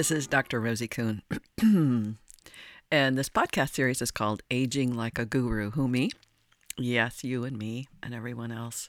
[0.00, 0.62] This is Dr.
[0.62, 1.20] Rosie Kuhn.
[2.90, 5.72] and this podcast series is called Aging Like a Guru.
[5.72, 6.08] Who, me?
[6.78, 8.88] Yes, you and me and everyone else.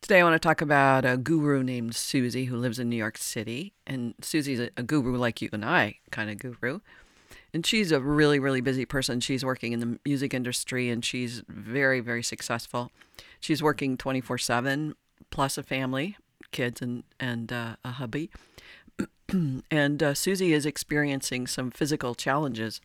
[0.00, 3.18] Today, I want to talk about a guru named Susie who lives in New York
[3.18, 3.72] City.
[3.88, 6.78] And Susie's a, a guru like you and I, kind of guru.
[7.52, 9.18] And she's a really, really busy person.
[9.18, 12.92] She's working in the music industry and she's very, very successful.
[13.40, 14.94] She's working 24 7
[15.30, 16.16] plus a family,
[16.52, 18.30] kids, and, and uh, a hubby.
[19.70, 22.80] and uh, Susie is experiencing some physical challenges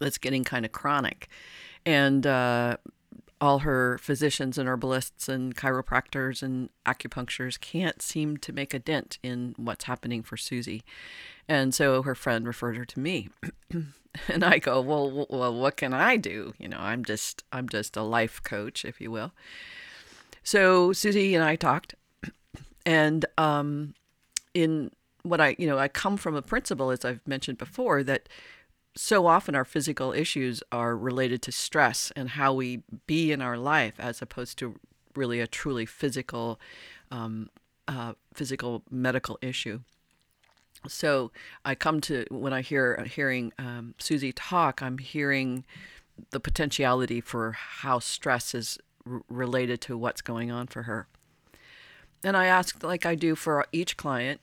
[0.00, 1.28] that's getting kind of chronic.
[1.86, 2.76] And uh,
[3.40, 9.18] all her physicians and herbalists and chiropractors and acupuncturists can't seem to make a dent
[9.22, 10.82] in what's happening for Susie.
[11.48, 13.28] And so her friend referred her to me.
[14.28, 16.54] and I go, well, well, what can I do?
[16.58, 19.32] You know, I'm just, I'm just a life coach, if you will.
[20.42, 21.94] So Susie and I talked,
[22.86, 23.94] and um,
[24.52, 24.90] in
[25.28, 28.28] what I, you know, I come from a principle, as I've mentioned before, that
[28.96, 33.56] so often our physical issues are related to stress and how we be in our
[33.56, 34.78] life, as opposed to
[35.14, 36.58] really a truly physical,
[37.10, 37.48] um,
[37.86, 39.80] uh, physical medical issue.
[40.86, 41.32] So
[41.64, 45.64] I come to when I hear hearing um, Susie talk, I'm hearing
[46.30, 51.08] the potentiality for how stress is r- related to what's going on for her.
[52.24, 54.40] And I ask, like I do for each client,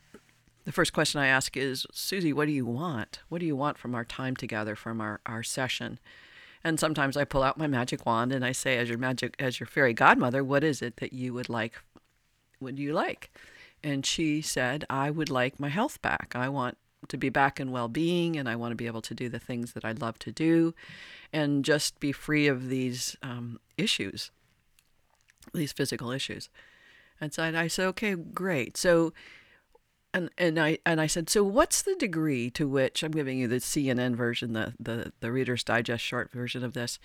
[0.65, 3.19] the first question I ask is, Susie, what do you want?
[3.29, 5.99] What do you want from our time together, from our, our session?
[6.63, 9.59] And sometimes I pull out my magic wand and I say, as your magic, as
[9.59, 11.79] your fairy godmother, what is it that you would like?
[12.59, 13.31] Would you like?
[13.83, 16.33] And she said, I would like my health back.
[16.33, 16.77] I want
[17.09, 19.37] to be back in well being and I want to be able to do the
[19.37, 20.73] things that I love to do
[21.31, 24.31] and just be free of these um, issues,
[25.53, 26.49] these physical issues.
[27.21, 28.75] And so I said, okay, great.
[28.75, 29.13] So
[30.15, 33.47] and and I and I said, so what's the degree to which I'm giving you
[33.47, 36.97] the CNN version, the the the Reader's Digest short version of this?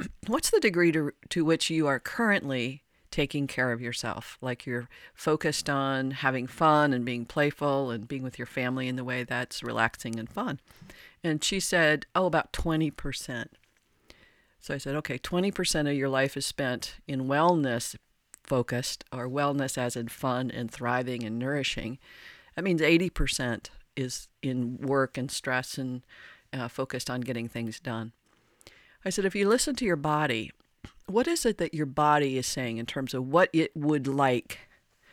[0.26, 4.88] What's the degree to to which you are currently taking care of yourself, like you're
[5.14, 9.22] focused on having fun and being playful and being with your family in the way
[9.22, 10.60] that's relaxing and fun?
[11.22, 13.52] And she said, oh, about twenty percent.
[14.58, 17.94] So I said, okay, 20% of your life is spent in wellness
[18.42, 21.98] focused or wellness as in fun and thriving and nourishing.
[22.56, 26.02] That means 80% is in work and stress and
[26.52, 28.12] uh, focused on getting things done.
[29.04, 30.50] I said, if you listen to your body,
[31.06, 34.60] what is it that your body is saying in terms of what it would like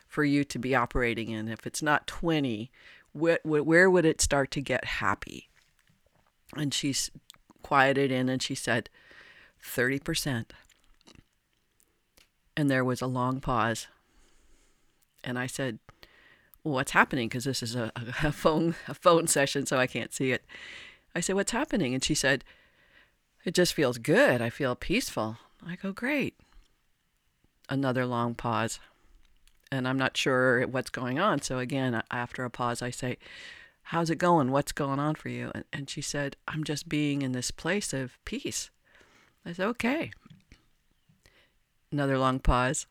[0.08, 1.48] for you to be operating in?
[1.48, 2.72] If it's not 20,
[3.12, 5.50] where, where would it start to get happy?
[6.56, 7.12] And she's
[7.62, 8.90] quieted in and she said,
[9.64, 10.46] 30%.
[12.56, 13.88] And there was a long pause.
[15.24, 15.80] And I said,
[16.64, 17.28] what's happening?
[17.28, 20.44] Because this is a, a, phone a phone session so i can't see it.
[21.16, 21.94] I said what's happening?
[21.94, 22.44] And she said
[23.46, 24.42] it just feels good.
[24.42, 25.38] I feel peaceful.
[25.66, 26.36] I go great.
[27.70, 28.80] Another long pause.
[29.72, 31.42] And i'm not sure what's going on.
[31.42, 33.18] So again after a pause i say
[33.88, 34.52] how's it going?
[34.52, 35.52] What's going on for you?
[35.54, 38.70] And, and she said i'm just being in this place of peace.
[39.46, 40.12] I said okay.
[41.92, 42.88] Another long pause.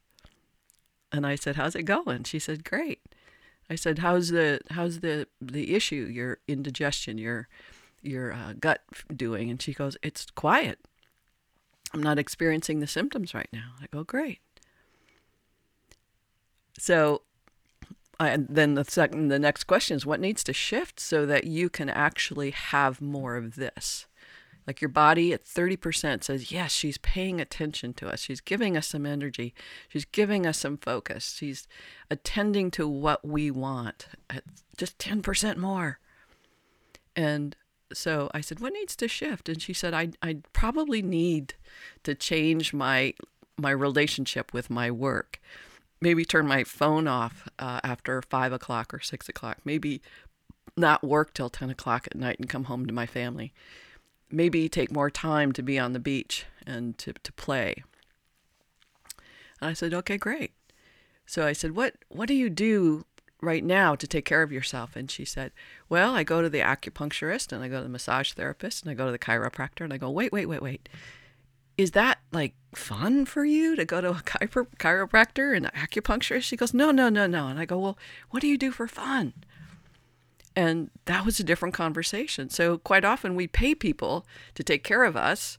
[1.10, 2.24] And i said how's it going?
[2.24, 3.00] She said great
[3.70, 6.08] I said, "How's the how's the the issue?
[6.12, 7.48] Your indigestion, your
[8.02, 8.82] your uh, gut
[9.14, 10.78] doing?" And she goes, "It's quiet.
[11.94, 14.40] I'm not experiencing the symptoms right now." I go, "Great."
[16.78, 17.22] So,
[18.18, 21.68] I, then the second, the next question is, what needs to shift so that you
[21.68, 24.06] can actually have more of this?
[24.66, 28.20] Like your body at 30% says, yes, she's paying attention to us.
[28.20, 29.54] She's giving us some energy.
[29.88, 31.34] She's giving us some focus.
[31.36, 31.66] She's
[32.10, 34.44] attending to what we want at
[34.76, 35.98] just 10% more.
[37.16, 37.56] And
[37.92, 39.48] so I said, what needs to shift?
[39.48, 41.54] And she said, I, I probably need
[42.04, 43.14] to change my,
[43.58, 45.40] my relationship with my work.
[46.00, 49.58] Maybe turn my phone off uh, after five o'clock or six o'clock.
[49.64, 50.02] Maybe
[50.76, 53.52] not work till 10 o'clock at night and come home to my family
[54.32, 57.82] maybe take more time to be on the beach and to, to play.
[59.61, 60.52] And I said, okay, great.
[61.26, 63.05] So I said, what, what do you do
[63.40, 64.96] right now to take care of yourself?
[64.96, 65.52] And she said,
[65.88, 68.94] well, I go to the acupuncturist and I go to the massage therapist and I
[68.94, 70.88] go to the chiropractor and I go, wait, wait, wait, wait.
[71.78, 76.43] Is that like fun for you to go to a chiro- chiropractor and an acupuncturist?
[76.43, 77.49] She goes, no, no, no, no.
[77.49, 77.99] And I go, well,
[78.31, 79.32] what do you do for fun?
[80.54, 82.50] And that was a different conversation.
[82.50, 85.58] So quite often we pay people to take care of us,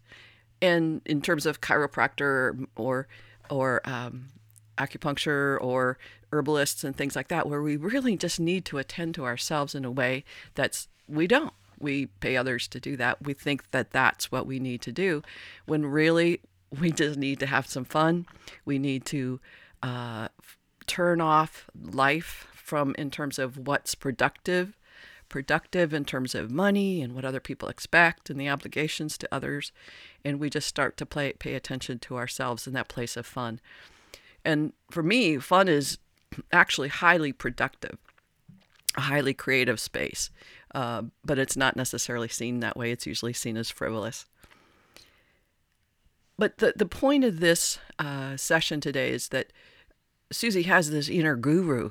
[0.61, 3.07] and in terms of chiropractor or
[3.49, 4.29] or um,
[4.77, 5.97] acupuncture or
[6.31, 9.85] herbalists and things like that, where we really just need to attend to ourselves in
[9.85, 10.23] a way
[10.55, 11.53] that's we don't.
[11.79, 13.21] We pay others to do that.
[13.21, 15.21] We think that that's what we need to do,
[15.65, 16.39] when really
[16.79, 18.25] we just need to have some fun.
[18.63, 19.39] We need to
[19.81, 20.27] uh,
[20.85, 24.77] turn off life from in terms of what's productive
[25.33, 29.71] productive in terms of money and what other people expect and the obligations to others
[30.23, 33.59] and we just start to play, pay attention to ourselves in that place of fun.
[34.45, 35.97] And for me fun is
[36.51, 37.97] actually highly productive
[38.95, 40.29] a highly creative space
[40.75, 42.91] uh, but it's not necessarily seen that way.
[42.91, 44.27] It's usually seen as frivolous.
[46.37, 49.51] But the, the point of this uh, session today is that
[50.31, 51.89] Susie has this inner guru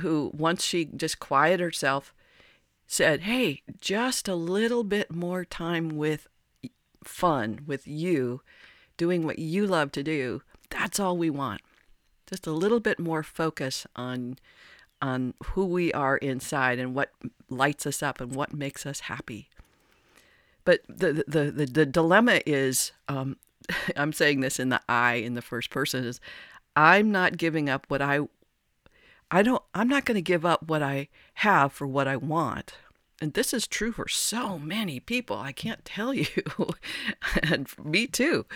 [0.00, 2.12] who, once she just quieted herself,
[2.92, 6.28] said, Hey, just a little bit more time with
[7.02, 8.42] fun, with you,
[8.98, 10.42] doing what you love to do.
[10.68, 11.62] That's all we want.
[12.28, 14.38] Just a little bit more focus on
[15.00, 17.10] on who we are inside and what
[17.48, 19.48] lights us up and what makes us happy.
[20.64, 23.36] But the the the, the dilemma is, um,
[23.96, 26.20] I'm saying this in the I in the first person is,
[26.76, 28.20] I'm not giving up what I
[29.32, 32.74] I don't I'm not going to give up what I have for what I want.
[33.20, 35.38] And this is true for so many people.
[35.38, 36.26] I can't tell you,
[37.42, 38.46] and me too,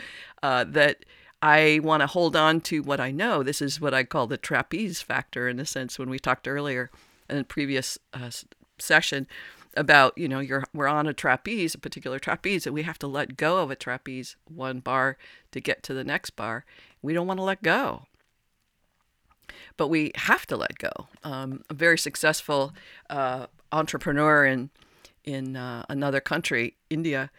[0.43, 1.05] uh, that
[1.41, 3.43] I want to hold on to what I know.
[3.43, 6.91] This is what I call the trapeze factor, in a sense, when we talked earlier
[7.31, 8.31] in a previous uh,
[8.79, 9.29] session
[9.77, 13.07] about you know you're we're on a trapeze a particular trapeze and we have to
[13.07, 15.19] let go of a trapeze one bar
[15.53, 16.65] to get to the next bar
[17.03, 18.07] we don't want to let go
[19.77, 21.09] but we have to let go.
[21.25, 22.73] Um, a very successful
[23.11, 24.71] uh, entrepreneur in
[25.25, 27.31] in uh, another country india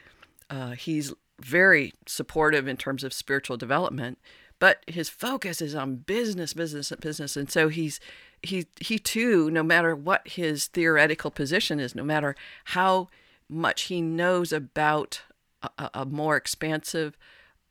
[0.50, 4.18] uh, he's very supportive in terms of spiritual development
[4.60, 7.38] but his focus is on business business business.
[7.38, 8.00] And so he's
[8.42, 13.10] he he too, no matter what his theoretical position is, no matter how
[13.50, 15.22] much he knows about
[15.62, 17.18] a, a more expansive,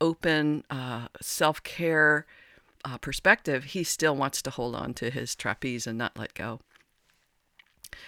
[0.01, 2.27] open uh, self care
[2.87, 6.61] uh, perspective, he still wants to hold on to his trapeze and not let go.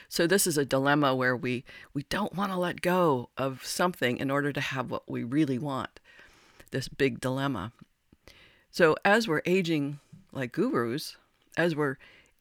[0.08, 1.64] So this is a dilemma where we
[1.94, 5.58] we don't want to let go of something in order to have what we really
[5.58, 5.98] want.
[6.70, 7.72] This big dilemma.
[8.70, 9.98] So as we're aging
[10.32, 11.16] like gurus,
[11.56, 11.96] as we're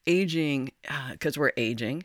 [0.05, 0.71] aging,
[1.11, 2.03] because uh, we're aging,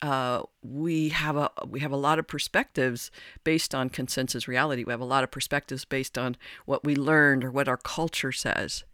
[0.00, 3.10] uh, we have a we have a lot of perspectives
[3.42, 4.84] based on consensus reality.
[4.84, 8.32] We have a lot of perspectives based on what we learned or what our culture
[8.32, 8.84] says.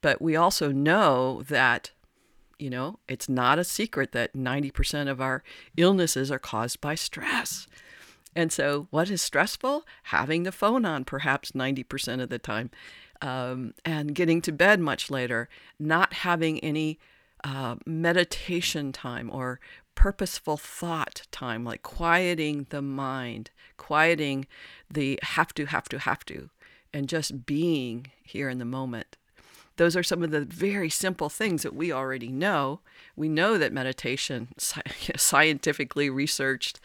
[0.00, 1.90] But we also know that,
[2.58, 5.42] you know, it's not a secret that 90% of our
[5.76, 7.66] illnesses are caused by stress.
[8.34, 9.84] And so, what is stressful?
[10.04, 12.70] Having the phone on perhaps 90% of the time,
[13.20, 15.48] um, and getting to bed much later,
[15.78, 16.98] not having any
[17.42, 19.60] uh, meditation time or
[19.94, 24.46] purposeful thought time, like quieting the mind, quieting
[24.90, 26.50] the have to, have to, have to,
[26.92, 29.16] and just being here in the moment.
[29.80, 32.80] Those are some of the very simple things that we already know.
[33.16, 36.78] We know that meditation, scientifically researched,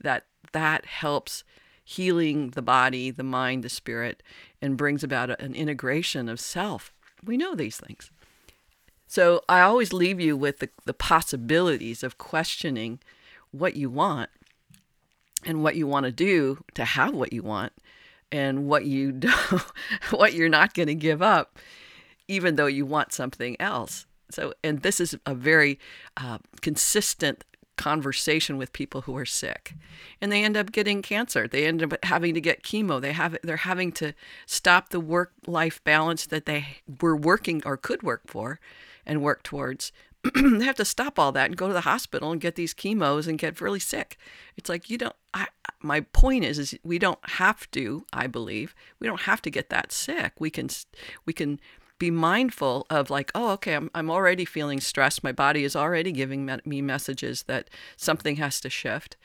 [0.00, 1.44] that that helps
[1.84, 4.20] healing the body, the mind, the spirit,
[4.60, 6.92] and brings about an integration of self.
[7.24, 8.10] We know these things.
[9.06, 12.98] So I always leave you with the, the possibilities of questioning
[13.52, 14.28] what you want
[15.46, 17.74] and what you want to do to have what you want
[18.32, 19.30] and what you do,
[20.10, 21.56] what you're not going to give up
[22.30, 24.06] even though you want something else.
[24.30, 25.78] So and this is a very
[26.16, 27.44] uh, consistent
[27.76, 29.74] conversation with people who are sick
[30.20, 33.38] and they end up getting cancer they end up having to get chemo they have
[33.42, 34.12] they're having to
[34.44, 36.66] stop the work life balance that they
[37.00, 38.60] were working or could work for
[39.06, 39.92] and work towards,
[40.34, 43.26] they have to stop all that and go to the hospital and get these chemos
[43.26, 44.18] and get really sick.
[44.56, 45.16] It's like you don't.
[45.32, 45.48] I,
[45.80, 48.04] my point is, is we don't have to.
[48.12, 50.34] I believe we don't have to get that sick.
[50.38, 50.68] We can,
[51.24, 51.60] we can
[52.00, 55.22] be mindful of like, oh, okay, I'm I'm already feeling stressed.
[55.22, 59.16] My body is already giving me messages that something has to shift,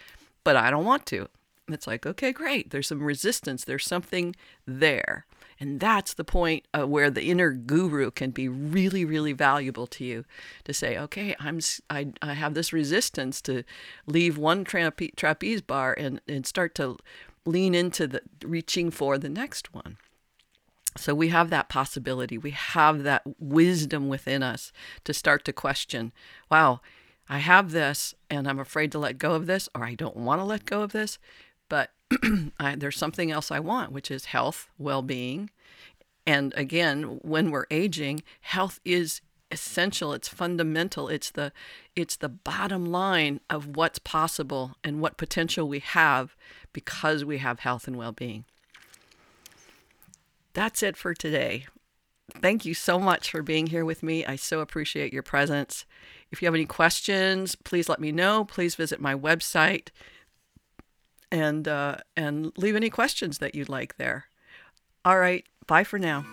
[0.44, 1.27] but I don't want to.
[1.67, 2.70] It's like, okay, great.
[2.70, 3.63] There's some resistance.
[3.63, 4.36] There's something
[4.67, 5.25] there.
[5.60, 10.03] And that's the point uh, where the inner guru can be really, really valuable to
[10.03, 10.25] you
[10.65, 13.63] to say, okay, I'm, I, I have this resistance to
[14.05, 16.98] leave one trape- trapeze bar and, and start to
[17.46, 19.98] lean into the reaching for the next one.
[20.97, 22.37] So we have that possibility.
[22.37, 24.71] We have that wisdom within us
[25.03, 26.13] to start to question,
[26.49, 26.79] wow,
[27.27, 30.39] I have this and I'm afraid to let go of this, or I don't want
[30.39, 31.17] to let go of this,
[31.69, 31.91] but
[32.59, 35.49] I, there's something else I want, which is health, well being.
[36.25, 39.21] And again, when we're aging, health is
[39.51, 41.51] essential, it's fundamental, it's the
[41.95, 46.35] it's the bottom line of what's possible and what potential we have
[46.73, 48.45] because we have health and well-being.
[50.55, 51.67] That's it for today.
[52.31, 54.25] Thank you so much for being here with me.
[54.25, 55.85] I so appreciate your presence.
[56.31, 58.45] If you have any questions, please let me know.
[58.45, 59.89] Please visit my website
[61.31, 64.25] and uh, and leave any questions that you'd like there.
[65.03, 66.25] All right, bye for now.